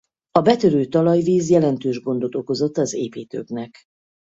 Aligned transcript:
A 0.31 0.41
betörő 0.41 0.85
talajvíz 0.85 1.49
jelentős 1.49 2.01
gondot 2.01 2.35
okozott 2.35 2.77
az 2.77 2.93
építőknek. 2.93 3.81